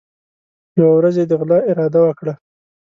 [0.79, 2.33] یوه ورځ یې د غلا اراده وکړه.